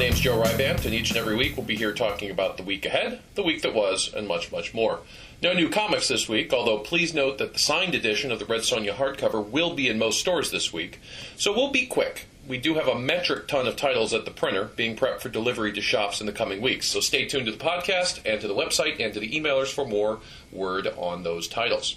name's 0.00 0.20
Joe 0.20 0.42
Rybandt, 0.42 0.86
and 0.86 0.94
each 0.94 1.10
and 1.10 1.18
every 1.18 1.36
week 1.36 1.58
we'll 1.58 1.66
be 1.66 1.76
here 1.76 1.92
talking 1.92 2.30
about 2.30 2.56
the 2.56 2.62
week 2.62 2.86
ahead, 2.86 3.20
the 3.34 3.42
week 3.42 3.60
that 3.60 3.74
was, 3.74 4.10
and 4.14 4.26
much, 4.26 4.50
much 4.50 4.72
more. 4.72 5.00
No 5.42 5.52
new 5.52 5.68
comics 5.68 6.08
this 6.08 6.26
week, 6.26 6.54
although 6.54 6.78
please 6.78 7.12
note 7.12 7.36
that 7.36 7.52
the 7.52 7.58
signed 7.58 7.94
edition 7.94 8.32
of 8.32 8.38
the 8.38 8.46
Red 8.46 8.62
Sonja 8.62 8.94
hardcover 8.94 9.46
will 9.46 9.74
be 9.74 9.90
in 9.90 9.98
most 9.98 10.18
stores 10.18 10.50
this 10.50 10.72
week, 10.72 11.00
so 11.36 11.52
we'll 11.52 11.70
be 11.70 11.84
quick. 11.84 12.28
We 12.48 12.56
do 12.56 12.76
have 12.76 12.88
a 12.88 12.98
metric 12.98 13.46
ton 13.46 13.66
of 13.66 13.76
titles 13.76 14.14
at 14.14 14.24
the 14.24 14.30
printer 14.30 14.70
being 14.74 14.96
prepped 14.96 15.20
for 15.20 15.28
delivery 15.28 15.70
to 15.74 15.82
shops 15.82 16.22
in 16.22 16.26
the 16.26 16.32
coming 16.32 16.62
weeks, 16.62 16.86
so 16.86 17.00
stay 17.00 17.26
tuned 17.26 17.44
to 17.44 17.52
the 17.52 17.58
podcast 17.58 18.22
and 18.24 18.40
to 18.40 18.48
the 18.48 18.54
website 18.54 19.04
and 19.04 19.12
to 19.12 19.20
the 19.20 19.38
emailers 19.38 19.70
for 19.70 19.86
more 19.86 20.20
word 20.50 20.86
on 20.96 21.24
those 21.24 21.46
titles. 21.46 21.96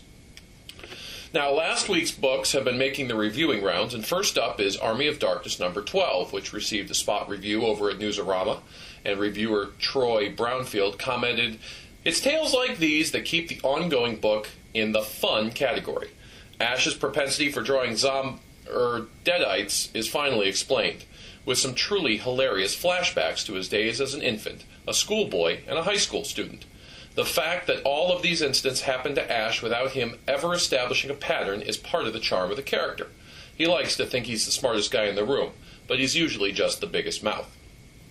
Now, 1.34 1.52
last 1.52 1.90
week's 1.90 2.12
books 2.12 2.52
have 2.52 2.64
been 2.64 2.78
making 2.78 3.08
the 3.08 3.16
reviewing 3.16 3.64
rounds, 3.64 3.96
and 3.96 4.06
first 4.06 4.38
up 4.38 4.60
is 4.60 4.78
Army 4.78 5.08
of 5.08 5.18
Darkness 5.18 5.60
number 5.60 5.82
12, 5.82 6.32
which 6.32 6.54
received 6.54 6.92
a 6.92 6.94
spot 6.94 7.28
review 7.28 7.66
over 7.66 7.90
at 7.90 7.98
Newsarama. 7.98 8.60
And 9.04 9.20
reviewer 9.20 9.70
Troy 9.80 10.32
Brownfield 10.32 11.00
commented, 11.00 11.58
It's 12.06 12.20
tales 12.20 12.54
like 12.54 12.78
these 12.78 13.14
that 13.14 13.26
keep 13.26 13.48
the 13.48 13.60
ongoing 13.64 14.18
book 14.18 14.50
in 14.76 14.92
the 14.92 15.02
fun 15.02 15.50
category. 15.50 16.12
Ash's 16.60 16.94
propensity 16.94 17.52
for 17.52 17.64
drawing 17.64 17.96
zom 17.96 18.40
er 18.70 19.08
deadites 19.26 19.90
is 19.96 20.08
finally 20.08 20.48
explained, 20.48 21.04
with 21.46 21.58
some 21.58 21.74
truly 21.74 22.18
hilarious 22.18 22.76
flashbacks 22.76 23.44
to 23.48 23.54
his 23.54 23.68
days 23.68 24.00
as 24.00 24.14
an 24.14 24.22
infant, 24.22 24.66
a 24.88 24.94
schoolboy, 24.94 25.62
and 25.68 25.80
a 25.80 25.84
high 25.84 25.98
school 25.98 26.26
student. 26.26 26.66
The 27.16 27.26
fact 27.26 27.68
that 27.68 27.84
all 27.84 28.12
of 28.12 28.24
these 28.24 28.42
incidents 28.42 28.82
happened 28.82 29.16
to 29.16 29.32
Ash 29.32 29.62
without 29.62 29.92
him 29.92 30.18
ever 30.28 30.54
establishing 30.54 31.12
a 31.12 31.16
pattern 31.16 31.62
is 31.62 31.78
part 31.78 32.08
of 32.08 32.14
the 32.14 32.20
charm 32.20 32.50
of 32.50 32.58
the 32.58 32.64
character. 32.64 33.08
He 33.56 33.68
likes 33.68 33.96
to 33.98 34.06
think 34.06 34.26
he's 34.26 34.46
the 34.46 34.52
smartest 34.52 34.92
guy 34.92 35.06
in 35.06 35.16
the 35.16 35.24
room, 35.24 35.52
but 35.88 36.00
he's 36.00 36.16
usually 36.16 36.52
just 36.52 36.82
the 36.82 36.88
biggest 36.88 37.24
mouth. 37.24 37.56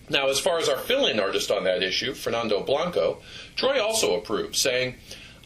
Now, 0.09 0.29
as 0.29 0.39
far 0.39 0.57
as 0.57 0.69
our 0.69 0.77
fill 0.77 1.05
in 1.05 1.19
artist 1.19 1.51
on 1.51 1.65
that 1.65 1.83
issue, 1.83 2.13
Fernando 2.13 2.61
Blanco, 2.61 3.21
Troy 3.55 3.81
also 3.81 4.15
approved, 4.15 4.55
saying, 4.55 4.95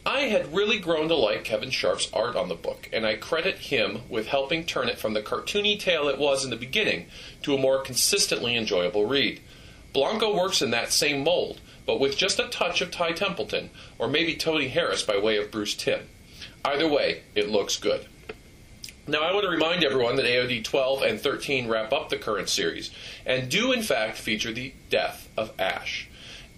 I 0.06 0.22
had 0.22 0.54
really 0.54 0.78
grown 0.78 1.08
to 1.08 1.16
like 1.16 1.44
Kevin 1.44 1.70
Sharpe's 1.70 2.10
art 2.12 2.36
on 2.36 2.48
the 2.48 2.54
book, 2.54 2.88
and 2.92 3.04
I 3.04 3.16
credit 3.16 3.56
him 3.56 4.02
with 4.08 4.28
helping 4.28 4.64
turn 4.64 4.88
it 4.88 4.98
from 4.98 5.14
the 5.14 5.22
cartoony 5.22 5.78
tale 5.78 6.08
it 6.08 6.18
was 6.18 6.44
in 6.44 6.50
the 6.50 6.56
beginning 6.56 7.06
to 7.42 7.54
a 7.54 7.58
more 7.58 7.82
consistently 7.82 8.56
enjoyable 8.56 9.06
read. 9.06 9.40
Blanco 9.92 10.36
works 10.36 10.62
in 10.62 10.70
that 10.70 10.92
same 10.92 11.24
mold, 11.24 11.60
but 11.86 12.00
with 12.00 12.16
just 12.16 12.38
a 12.38 12.48
touch 12.48 12.80
of 12.80 12.90
Ty 12.90 13.12
Templeton, 13.12 13.70
or 13.98 14.08
maybe 14.08 14.36
Tony 14.36 14.68
Harris 14.68 15.02
by 15.02 15.18
way 15.18 15.36
of 15.36 15.50
Bruce 15.50 15.74
Timm. 15.74 16.08
Either 16.64 16.88
way, 16.88 17.22
it 17.34 17.48
looks 17.48 17.78
good. 17.78 18.06
Now, 19.06 19.22
I 19.22 19.32
want 19.32 19.44
to 19.44 19.50
remind 19.50 19.82
everyone 19.82 20.16
that 20.16 20.26
AOD 20.26 20.64
12 20.64 21.02
and 21.02 21.18
13 21.18 21.66
wrap 21.66 21.94
up 21.94 22.10
the 22.10 22.18
current 22.18 22.50
series, 22.50 22.90
and 23.24 23.50
do 23.50 23.72
in 23.72 23.82
fact 23.82 24.18
feature 24.18 24.52
the 24.52 24.74
death 24.90 25.28
of 25.34 25.52
Ash. 25.58 26.07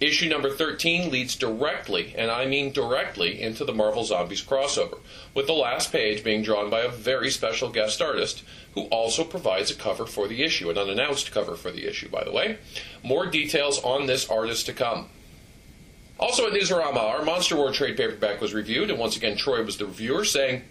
Issue 0.01 0.29
number 0.29 0.49
13 0.49 1.11
leads 1.11 1.35
directly, 1.35 2.15
and 2.17 2.31
I 2.31 2.47
mean 2.47 2.73
directly, 2.73 3.39
into 3.39 3.63
the 3.63 3.71
Marvel 3.71 4.03
Zombies 4.03 4.41
crossover, 4.41 4.97
with 5.35 5.45
the 5.45 5.53
last 5.53 5.91
page 5.91 6.23
being 6.23 6.41
drawn 6.41 6.71
by 6.71 6.79
a 6.79 6.89
very 6.89 7.29
special 7.29 7.69
guest 7.69 8.01
artist, 8.01 8.41
who 8.73 8.85
also 8.85 9.23
provides 9.23 9.69
a 9.69 9.75
cover 9.75 10.07
for 10.07 10.27
the 10.27 10.41
issue, 10.41 10.71
an 10.71 10.77
unannounced 10.79 11.31
cover 11.31 11.55
for 11.55 11.69
the 11.69 11.87
issue, 11.87 12.09
by 12.09 12.23
the 12.23 12.31
way. 12.31 12.57
More 13.03 13.27
details 13.27 13.79
on 13.83 14.07
this 14.07 14.27
artist 14.27 14.65
to 14.65 14.73
come. 14.73 15.07
Also 16.19 16.47
at 16.47 16.53
Newsarama, 16.53 16.97
our 16.97 17.23
Monster 17.23 17.55
War 17.55 17.71
trade 17.71 17.95
paperback 17.95 18.41
was 18.41 18.55
reviewed, 18.55 18.89
and 18.89 18.97
once 18.97 19.15
again, 19.15 19.37
Troy 19.37 19.63
was 19.63 19.77
the 19.77 19.85
reviewer, 19.85 20.25
saying, 20.25 20.63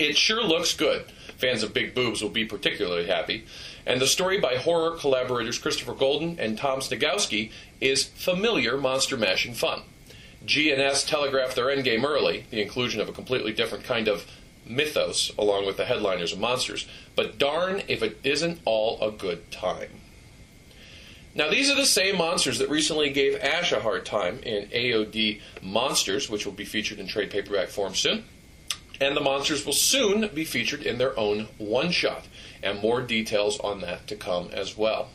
It 0.00 0.16
sure 0.16 0.42
looks 0.42 0.72
good. 0.72 1.12
Fans 1.36 1.62
of 1.62 1.74
big 1.74 1.94
boobs 1.94 2.22
will 2.22 2.30
be 2.30 2.46
particularly 2.46 3.06
happy. 3.06 3.44
And 3.84 4.00
the 4.00 4.06
story 4.06 4.40
by 4.40 4.56
horror 4.56 4.96
collaborators 4.96 5.58
Christopher 5.58 5.92
Golden 5.92 6.38
and 6.40 6.56
Tom 6.56 6.80
Sniegoski 6.80 7.50
is 7.82 8.04
familiar 8.04 8.78
monster 8.78 9.18
mashing 9.18 9.52
fun. 9.52 9.82
G&S 10.46 11.04
telegraphed 11.04 11.54
their 11.54 11.66
endgame 11.66 12.02
early, 12.02 12.46
the 12.48 12.62
inclusion 12.62 13.02
of 13.02 13.10
a 13.10 13.12
completely 13.12 13.52
different 13.52 13.84
kind 13.84 14.08
of 14.08 14.26
mythos 14.64 15.32
along 15.36 15.66
with 15.66 15.76
the 15.76 15.84
headliners 15.84 16.32
of 16.32 16.40
monsters, 16.40 16.86
but 17.14 17.36
darn 17.36 17.82
if 17.86 18.02
it 18.02 18.18
isn't 18.24 18.58
all 18.64 18.98
a 19.06 19.10
good 19.10 19.50
time. 19.50 20.00
Now, 21.34 21.50
these 21.50 21.70
are 21.70 21.76
the 21.76 21.84
same 21.84 22.16
monsters 22.16 22.58
that 22.58 22.70
recently 22.70 23.10
gave 23.10 23.38
Ash 23.38 23.70
a 23.70 23.80
hard 23.80 24.06
time 24.06 24.38
in 24.44 24.66
AOD 24.70 25.42
Monsters, 25.60 26.30
which 26.30 26.46
will 26.46 26.54
be 26.54 26.64
featured 26.64 26.98
in 26.98 27.06
trade 27.06 27.30
paperback 27.30 27.68
form 27.68 27.94
soon. 27.94 28.24
And 29.00 29.16
the 29.16 29.20
monsters 29.20 29.64
will 29.64 29.72
soon 29.72 30.28
be 30.34 30.44
featured 30.44 30.82
in 30.82 30.98
their 30.98 31.18
own 31.18 31.48
one 31.56 31.90
shot, 31.90 32.26
and 32.62 32.82
more 32.82 33.00
details 33.00 33.58
on 33.60 33.80
that 33.80 34.06
to 34.08 34.16
come 34.16 34.50
as 34.52 34.76
well. 34.76 35.08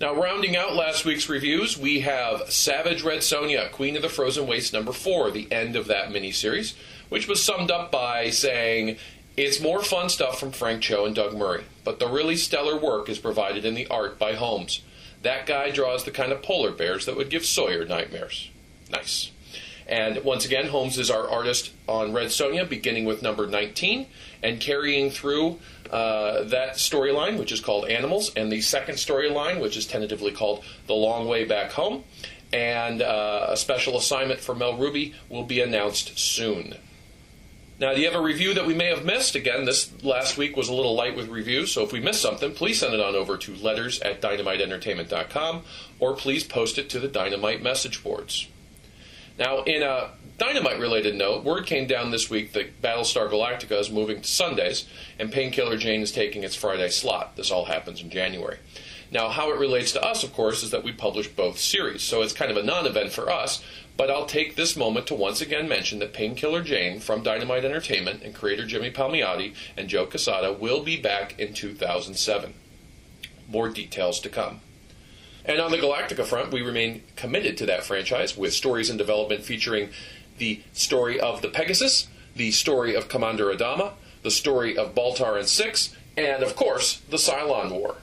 Now, 0.00 0.14
rounding 0.14 0.56
out 0.56 0.74
last 0.74 1.04
week's 1.04 1.28
reviews, 1.28 1.76
we 1.76 2.00
have 2.00 2.52
Savage 2.52 3.02
Red 3.02 3.18
Sonja, 3.18 3.70
Queen 3.72 3.96
of 3.96 4.02
the 4.02 4.08
Frozen 4.08 4.46
Waste 4.46 4.72
number 4.72 4.92
four, 4.92 5.30
the 5.30 5.50
end 5.50 5.74
of 5.74 5.88
that 5.88 6.10
miniseries, 6.10 6.74
which 7.08 7.26
was 7.26 7.42
summed 7.42 7.70
up 7.70 7.90
by 7.90 8.30
saying 8.30 8.96
it's 9.36 9.60
more 9.60 9.82
fun 9.82 10.08
stuff 10.08 10.38
from 10.38 10.52
Frank 10.52 10.82
Cho 10.82 11.04
and 11.04 11.14
Doug 11.14 11.36
Murray, 11.36 11.64
but 11.82 11.98
the 11.98 12.08
really 12.08 12.36
stellar 12.36 12.76
work 12.76 13.08
is 13.08 13.18
provided 13.18 13.64
in 13.64 13.74
the 13.74 13.88
art 13.88 14.18
by 14.18 14.34
Homs. 14.34 14.82
That 15.22 15.46
guy 15.46 15.70
draws 15.70 16.04
the 16.04 16.12
kind 16.12 16.30
of 16.30 16.42
polar 16.42 16.70
bears 16.70 17.06
that 17.06 17.16
would 17.16 17.30
give 17.30 17.44
Sawyer 17.44 17.84
nightmares. 17.84 18.50
Nice. 18.90 19.32
And 19.88 20.22
once 20.22 20.44
again, 20.44 20.68
Homs 20.68 20.98
is 20.98 21.10
our 21.10 21.28
artist 21.28 21.72
on 21.88 22.12
Red 22.12 22.26
Sonja, 22.26 22.68
beginning 22.68 23.06
with 23.06 23.22
number 23.22 23.46
19 23.46 24.06
and 24.42 24.60
carrying 24.60 25.10
through 25.10 25.58
uh, 25.90 26.44
that 26.44 26.74
storyline, 26.74 27.38
which 27.38 27.52
is 27.52 27.60
called 27.60 27.88
Animals, 27.88 28.30
and 28.36 28.52
the 28.52 28.60
second 28.60 28.96
storyline, 28.96 29.60
which 29.60 29.76
is 29.76 29.86
tentatively 29.86 30.30
called 30.30 30.62
The 30.86 30.92
Long 30.92 31.26
Way 31.26 31.44
Back 31.44 31.72
Home. 31.72 32.04
And 32.52 33.00
uh, 33.00 33.46
a 33.48 33.56
special 33.56 33.96
assignment 33.96 34.40
for 34.40 34.54
Mel 34.54 34.76
Rubi 34.76 35.14
will 35.30 35.44
be 35.44 35.60
announced 35.60 36.18
soon. 36.18 36.74
Now, 37.80 37.94
do 37.94 38.00
you 38.00 38.06
have 38.06 38.18
a 38.18 38.22
review 38.22 38.54
that 38.54 38.66
we 38.66 38.74
may 38.74 38.86
have 38.86 39.04
missed? 39.04 39.36
Again, 39.36 39.64
this 39.64 39.90
last 40.02 40.36
week 40.36 40.56
was 40.56 40.68
a 40.68 40.74
little 40.74 40.94
light 40.94 41.14
with 41.16 41.28
reviews, 41.28 41.72
so 41.72 41.84
if 41.84 41.92
we 41.92 42.00
missed 42.00 42.20
something, 42.20 42.52
please 42.52 42.80
send 42.80 42.92
it 42.92 43.00
on 43.00 43.14
over 43.14 43.36
to 43.38 43.54
letters 43.54 44.00
at 44.00 44.20
dynamiteentertainment.com 44.20 45.62
or 46.00 46.14
please 46.14 46.42
post 46.42 46.76
it 46.76 46.90
to 46.90 46.98
the 46.98 47.08
Dynamite 47.08 47.62
message 47.62 48.02
boards. 48.02 48.48
Now, 49.38 49.62
in 49.62 49.82
a 49.82 50.10
Dynamite 50.38 50.80
related 50.80 51.14
note, 51.14 51.44
word 51.44 51.66
came 51.66 51.86
down 51.86 52.10
this 52.10 52.28
week 52.28 52.52
that 52.52 52.82
Battlestar 52.82 53.30
Galactica 53.30 53.78
is 53.80 53.90
moving 53.90 54.20
to 54.22 54.28
Sundays 54.28 54.86
and 55.18 55.32
Painkiller 55.32 55.76
Jane 55.76 56.00
is 56.00 56.12
taking 56.12 56.42
its 56.42 56.56
Friday 56.56 56.88
slot. 56.88 57.36
This 57.36 57.50
all 57.50 57.64
happens 57.66 58.00
in 58.00 58.10
January. 58.10 58.58
Now, 59.10 59.28
how 59.30 59.50
it 59.50 59.58
relates 59.58 59.92
to 59.92 60.04
us, 60.04 60.22
of 60.22 60.32
course, 60.32 60.62
is 60.62 60.70
that 60.72 60.84
we 60.84 60.92
publish 60.92 61.28
both 61.28 61.58
series, 61.58 62.02
so 62.02 62.22
it's 62.22 62.32
kind 62.32 62.50
of 62.50 62.56
a 62.56 62.62
non 62.62 62.84
event 62.84 63.10
for 63.10 63.30
us, 63.30 63.64
but 63.96 64.10
I'll 64.10 64.26
take 64.26 64.54
this 64.54 64.76
moment 64.76 65.06
to 65.06 65.14
once 65.14 65.40
again 65.40 65.68
mention 65.68 65.98
that 66.00 66.12
Painkiller 66.12 66.62
Jane 66.62 67.00
from 67.00 67.22
Dynamite 67.22 67.64
Entertainment 67.64 68.22
and 68.22 68.34
creator 68.34 68.66
Jimmy 68.66 68.90
Palmiotti 68.90 69.54
and 69.76 69.88
Joe 69.88 70.06
Quesada 70.06 70.52
will 70.52 70.82
be 70.82 71.00
back 71.00 71.38
in 71.38 71.54
2007. 71.54 72.54
More 73.48 73.68
details 73.70 74.20
to 74.20 74.28
come. 74.28 74.60
And 75.48 75.62
on 75.62 75.70
the 75.70 75.78
Galactica 75.78 76.26
front, 76.26 76.52
we 76.52 76.60
remain 76.60 77.02
committed 77.16 77.56
to 77.56 77.66
that 77.66 77.82
franchise 77.82 78.36
with 78.36 78.52
stories 78.52 78.90
in 78.90 78.98
development 78.98 79.44
featuring 79.44 79.88
the 80.36 80.60
story 80.74 81.18
of 81.18 81.40
the 81.40 81.48
Pegasus, 81.48 82.06
the 82.36 82.50
story 82.50 82.94
of 82.94 83.08
Commander 83.08 83.46
Adama, 83.46 83.94
the 84.22 84.30
story 84.30 84.76
of 84.76 84.94
Baltar 84.94 85.38
and 85.38 85.48
Six, 85.48 85.96
and 86.18 86.42
of 86.42 86.54
course, 86.54 86.98
the 87.08 87.16
Cylon 87.16 87.70
War. 87.70 87.96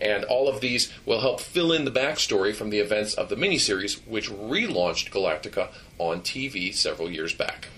And 0.00 0.24
all 0.24 0.48
of 0.48 0.60
these 0.60 0.92
will 1.06 1.20
help 1.20 1.40
fill 1.40 1.70
in 1.70 1.84
the 1.84 1.92
backstory 1.92 2.52
from 2.52 2.70
the 2.70 2.80
events 2.80 3.14
of 3.14 3.28
the 3.28 3.36
miniseries, 3.36 4.04
which 4.04 4.28
relaunched 4.28 5.10
Galactica 5.10 5.68
on 5.98 6.22
TV 6.22 6.74
several 6.74 7.08
years 7.08 7.32
back. 7.32 7.68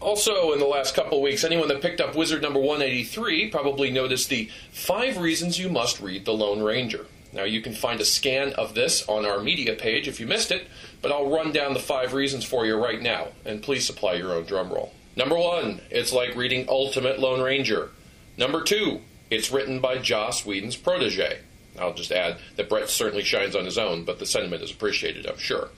Also, 0.00 0.52
in 0.52 0.58
the 0.58 0.64
last 0.64 0.94
couple 0.94 1.20
weeks, 1.20 1.44
anyone 1.44 1.68
that 1.68 1.82
picked 1.82 2.00
up 2.00 2.16
Wizard 2.16 2.40
number 2.40 2.58
183 2.58 3.50
probably 3.50 3.90
noticed 3.90 4.30
the 4.30 4.50
five 4.72 5.18
reasons 5.18 5.58
you 5.58 5.68
must 5.68 6.00
read 6.00 6.24
The 6.24 6.32
Lone 6.32 6.62
Ranger. 6.62 7.06
Now, 7.32 7.44
you 7.44 7.60
can 7.60 7.72
find 7.72 8.00
a 8.00 8.04
scan 8.04 8.52
of 8.54 8.74
this 8.74 9.08
on 9.08 9.24
our 9.24 9.40
media 9.40 9.74
page 9.74 10.06
if 10.06 10.20
you 10.20 10.26
missed 10.26 10.50
it, 10.50 10.66
but 11.00 11.10
I'll 11.10 11.30
run 11.30 11.52
down 11.52 11.72
the 11.72 11.80
five 11.80 12.12
reasons 12.12 12.44
for 12.44 12.66
you 12.66 12.76
right 12.76 13.00
now, 13.00 13.28
and 13.44 13.62
please 13.62 13.86
supply 13.86 14.14
your 14.14 14.34
own 14.34 14.44
drum 14.44 14.70
roll. 14.70 14.92
Number 15.16 15.36
one, 15.36 15.80
it's 15.90 16.12
like 16.12 16.36
reading 16.36 16.66
Ultimate 16.68 17.18
Lone 17.18 17.40
Ranger. 17.40 17.90
Number 18.36 18.62
two, 18.62 19.00
it's 19.30 19.50
written 19.50 19.80
by 19.80 19.98
Joss 19.98 20.44
Whedon's 20.44 20.76
protege. 20.76 21.38
I'll 21.78 21.94
just 21.94 22.12
add 22.12 22.36
that 22.56 22.68
Brett 22.68 22.90
certainly 22.90 23.24
shines 23.24 23.56
on 23.56 23.64
his 23.64 23.78
own, 23.78 24.04
but 24.04 24.18
the 24.18 24.26
sentiment 24.26 24.62
is 24.62 24.70
appreciated, 24.70 25.26
I'm 25.26 25.38
sure. 25.38 25.70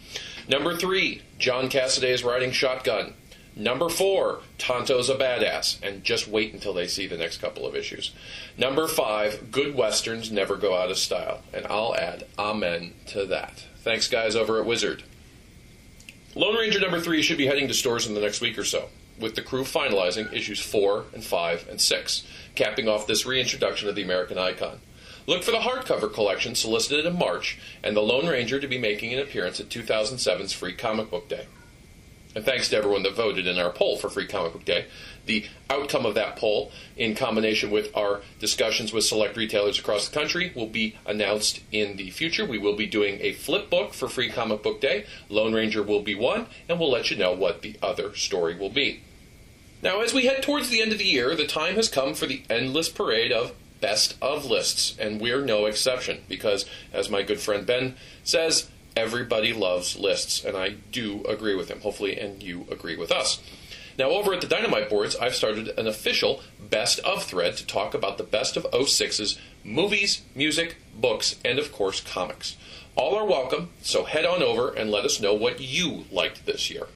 Number 0.49 0.77
three, 0.77 1.23
John 1.39 1.69
Cassaday 1.69 2.11
is 2.11 2.25
riding 2.25 2.50
shotgun. 2.50 3.15
Number 3.56 3.89
four, 3.89 4.41
Tonto's 4.59 5.09
a 5.09 5.15
badass, 5.15 5.79
and 5.81 6.03
just 6.03 6.27
wait 6.27 6.53
until 6.53 6.75
they 6.75 6.89
see 6.89 7.06
the 7.06 7.17
next 7.17 7.39
couple 7.39 7.67
of 7.67 7.77
issues. 7.77 8.12
Number 8.59 8.89
five, 8.89 9.53
good 9.53 9.77
westerns 9.77 10.33
never 10.33 10.56
go 10.56 10.77
out 10.77 10.91
of 10.91 10.99
style, 10.99 11.43
and 11.53 11.65
I'll 11.67 11.95
add 11.95 12.27
amen 12.37 12.95
to 13.09 13.25
that. 13.27 13.65
Thanks, 13.79 14.09
guys, 14.09 14.35
over 14.35 14.59
at 14.59 14.67
Wizard. 14.67 15.05
Lone 16.35 16.56
Ranger 16.56 16.81
number 16.81 17.01
three 17.01 17.23
should 17.23 17.39
be 17.39 17.47
heading 17.47 17.69
to 17.69 17.75
stores 17.75 18.09
in 18.09 18.15
the 18.15 18.21
next 18.21 18.41
week 18.41 18.59
or 18.59 18.65
so, 18.65 18.89
with 19.21 19.37
the 19.37 19.43
crew 19.43 19.62
finalizing 19.62 20.33
issues 20.33 20.59
four 20.59 21.05
and 21.12 21.23
five 21.23 21.69
and 21.71 21.81
six 21.81 22.25
capping 22.57 22.89
off 22.89 23.07
this 23.07 23.25
reintroduction 23.25 23.89
of 23.89 23.95
the 23.95 24.03
American 24.03 24.37
icon. 24.37 24.81
Look 25.29 25.45
for 25.45 25.53
the 25.53 25.59
hardcover 25.59 26.12
collection 26.12 26.57
solicited 26.57 27.07
in 27.07 27.17
March 27.17 27.59
and 27.85 27.97
the 27.97 28.03
Lone 28.03 28.27
Ranger 28.27 28.59
to 28.59 28.67
be 28.67 28.79
making 28.79 29.12
an 29.12 29.21
appearance 29.21 29.61
at 29.61 29.69
2007's 29.69 30.53
Free 30.53 30.75
Comic 30.75 31.09
Book 31.09 31.29
Day. 31.29 31.47
And 32.35 32.45
thanks 32.45 32.69
to 32.69 32.77
everyone 32.77 33.05
that 33.05 33.15
voted 33.15 33.47
in 33.47 33.59
our 33.59 33.71
poll 33.71 33.97
for 33.97 34.11
Free 34.11 34.27
Comic 34.27 34.55
Book 34.55 34.65
Day. 34.65 34.87
The 35.27 35.47
outcome 35.71 36.05
of 36.05 36.17
that 36.17 36.37
poll, 36.37 36.73
in 36.97 37.15
combination 37.15 37.71
with 37.71 37.97
our 37.97 38.23
discussions 38.41 38.93
with 38.93 39.05
select 39.05 39.37
retailers 39.37 39.79
across 39.79 40.09
the 40.09 40.15
country, 40.15 40.53
will 40.55 40.67
be 40.67 40.97
announced 41.07 41.61
in 41.71 41.97
the 41.97 42.11
future. 42.11 42.45
We 42.45 42.59
will 42.59 42.75
be 42.75 42.87
doing 42.87 43.19
a 43.21 43.33
flip 43.33 43.71
book 43.71 43.95
for 43.95 44.09
Free 44.09 44.31
Comic 44.31 44.65
Book 44.65 44.81
Day. 44.81 45.07
Lone 45.29 45.55
Ranger 45.55 45.83
will 45.83 46.03
be 46.03 46.17
one, 46.17 46.47
and 46.69 46.81
we'll 46.81 46.91
let 46.91 47.11
you 47.11 47.17
know 47.17 47.33
what 47.33 47.63
the 47.63 47.77
other 47.81 48.15
story 48.17 48.57
will 48.57 48.71
be. 48.71 49.03
Now, 49.81 50.01
as 50.01 50.13
we 50.13 50.27
head 50.27 50.43
towards 50.43 50.71
the 50.71 50.83
end 50.83 50.93
of 50.93 50.99
the 50.99 51.05
year, 51.05 51.37
the 51.37 51.47
time 51.47 51.77
has 51.77 51.89
come 51.89 52.15
for 52.15 52.27
the 52.27 52.43
endless 52.51 52.89
parade 52.89 53.31
of 53.31 53.53
best 53.81 54.17
of 54.21 54.47
lists, 54.47 54.97
and 54.99 55.21
we're 55.21 55.45
no 55.45 55.67
exception 55.67 56.25
because, 56.29 56.65
as 56.93 57.11
my 57.11 57.23
good 57.23 57.39
friend 57.39 57.67
Ben 57.67 57.95
says, 58.25 58.71
everybody 58.96 59.52
loves 59.52 59.96
lists, 59.99 60.44
and 60.44 60.56
I 60.56 60.76
do 60.93 61.25
agree 61.29 61.55
with 61.55 61.70
him, 61.70 61.81
hopefully, 61.81 62.19
and 62.19 62.43
you 62.43 62.67
agree 62.70 62.96
with 62.96 63.11
us. 63.11 63.41
Now, 63.96 64.11
over 64.11 64.35
at 64.35 64.41
the 64.41 64.49
Dynamite 64.49 64.91
Boards, 64.91 65.14
I've 65.17 65.37
started 65.37 65.69
an 65.79 65.87
official 65.87 66.41
best 66.58 66.99
of 67.00 67.23
thread 67.23 67.56
to 67.56 67.67
talk 67.67 67.94
about 67.94 68.19
the 68.19 68.25
best 68.25 68.56
of 68.56 68.64
06's 68.73 69.38
movies, 69.62 70.23
music, 70.35 70.76
books, 70.94 71.37
and 71.44 71.58
of 71.58 71.73
course, 71.73 72.00
comics. 72.00 72.56
All 72.96 73.14
are 73.14 73.26
welcome, 73.26 73.70
so 73.82 74.05
head 74.05 74.25
on 74.25 74.43
over 74.43 74.73
and 74.73 74.91
let 74.91 75.05
us 75.05 75.20
know 75.20 75.35
what 75.35 75.61
you 75.61 76.05
liked 76.11 76.47
this 76.47 76.70
year. 76.70 76.87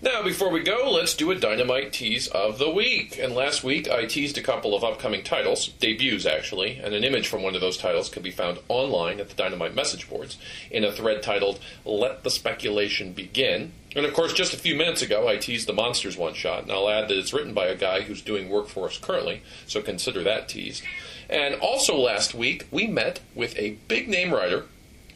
Now, 0.00 0.22
before 0.22 0.50
we 0.50 0.62
go, 0.62 0.92
let's 0.92 1.16
do 1.16 1.32
a 1.32 1.34
dynamite 1.34 1.92
tease 1.92 2.28
of 2.28 2.58
the 2.58 2.70
week. 2.70 3.18
And 3.18 3.34
last 3.34 3.64
week, 3.64 3.90
I 3.90 4.06
teased 4.06 4.38
a 4.38 4.42
couple 4.42 4.76
of 4.76 4.84
upcoming 4.84 5.24
titles, 5.24 5.70
debuts 5.80 6.24
actually, 6.24 6.78
and 6.78 6.94
an 6.94 7.02
image 7.02 7.26
from 7.26 7.42
one 7.42 7.56
of 7.56 7.60
those 7.60 7.76
titles 7.76 8.08
can 8.08 8.22
be 8.22 8.30
found 8.30 8.60
online 8.68 9.18
at 9.18 9.28
the 9.28 9.34
Dynamite 9.34 9.74
message 9.74 10.08
boards 10.08 10.38
in 10.70 10.84
a 10.84 10.92
thread 10.92 11.20
titled 11.20 11.58
Let 11.84 12.22
the 12.22 12.30
Speculation 12.30 13.12
Begin. 13.12 13.72
And 13.96 14.06
of 14.06 14.14
course, 14.14 14.32
just 14.32 14.54
a 14.54 14.58
few 14.58 14.76
minutes 14.76 15.02
ago, 15.02 15.26
I 15.26 15.36
teased 15.36 15.66
the 15.66 15.72
Monsters 15.72 16.16
one 16.16 16.34
shot, 16.34 16.62
and 16.62 16.70
I'll 16.70 16.88
add 16.88 17.08
that 17.08 17.18
it's 17.18 17.32
written 17.32 17.52
by 17.52 17.66
a 17.66 17.76
guy 17.76 18.02
who's 18.02 18.22
doing 18.22 18.48
work 18.48 18.68
for 18.68 18.86
us 18.86 18.98
currently, 18.98 19.42
so 19.66 19.82
consider 19.82 20.22
that 20.22 20.48
teased. 20.48 20.84
And 21.28 21.56
also 21.56 21.96
last 21.96 22.36
week, 22.36 22.68
we 22.70 22.86
met 22.86 23.18
with 23.34 23.58
a 23.58 23.78
big 23.88 24.08
name 24.08 24.32
writer 24.32 24.66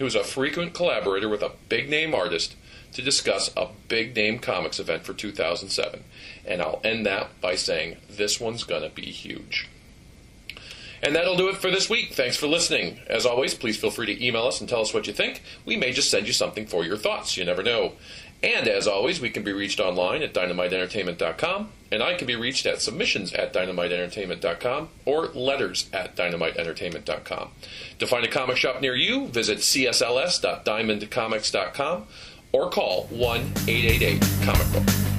who's 0.00 0.16
a 0.16 0.24
frequent 0.24 0.74
collaborator 0.74 1.28
with 1.28 1.42
a 1.42 1.52
big 1.68 1.88
name 1.88 2.16
artist 2.16 2.56
to 2.92 3.02
discuss 3.02 3.50
a 3.56 3.68
big 3.88 4.14
name 4.14 4.38
comics 4.38 4.78
event 4.78 5.04
for 5.04 5.14
2007. 5.14 6.04
And 6.46 6.62
I'll 6.62 6.80
end 6.84 7.04
that 7.06 7.40
by 7.40 7.56
saying 7.56 7.96
this 8.08 8.40
one's 8.40 8.62
going 8.64 8.82
to 8.82 8.90
be 8.90 9.06
huge. 9.06 9.68
And 11.02 11.16
that'll 11.16 11.36
do 11.36 11.48
it 11.48 11.56
for 11.56 11.70
this 11.70 11.88
week. 11.90 12.12
Thanks 12.12 12.36
for 12.36 12.46
listening. 12.46 13.00
As 13.08 13.26
always, 13.26 13.54
please 13.54 13.76
feel 13.76 13.90
free 13.90 14.06
to 14.06 14.24
email 14.24 14.46
us 14.46 14.60
and 14.60 14.68
tell 14.68 14.82
us 14.82 14.94
what 14.94 15.08
you 15.08 15.12
think. 15.12 15.42
We 15.64 15.76
may 15.76 15.92
just 15.92 16.10
send 16.10 16.28
you 16.28 16.32
something 16.32 16.66
for 16.66 16.84
your 16.84 16.96
thoughts. 16.96 17.36
You 17.36 17.44
never 17.44 17.64
know. 17.64 17.94
And 18.42 18.66
as 18.66 18.88
always, 18.88 19.20
we 19.20 19.30
can 19.30 19.44
be 19.44 19.52
reached 19.52 19.78
online 19.78 20.22
at 20.22 20.34
dynamiteentertainment.com, 20.34 21.68
and 21.92 22.02
I 22.02 22.14
can 22.14 22.26
be 22.26 22.34
reached 22.34 22.66
at 22.66 22.82
submissions 22.82 23.32
at 23.34 23.52
dynamiteentertainment.com 23.52 24.88
or 25.04 25.28
letters 25.28 25.88
at 25.92 26.16
dynamiteentertainment.com. 26.16 27.50
To 28.00 28.06
find 28.06 28.24
a 28.24 28.28
comic 28.28 28.56
shop 28.56 28.80
near 28.80 28.96
you, 28.96 29.28
visit 29.28 29.58
csls.diamondcomics.com 29.58 32.06
or 32.52 32.70
call 32.70 33.04
1 33.10 33.40
888 33.68 34.20
Comic 34.44 34.72
Book. 34.72 35.11